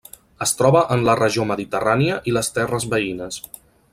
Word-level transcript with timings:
Es 0.45 0.53
troba 0.61 0.79
en 0.95 1.03
la 1.07 1.15
regió 1.19 1.45
mediterrània 1.51 2.17
i 2.31 2.35
les 2.39 2.51
terres 2.57 2.91
veïnes. 2.95 3.41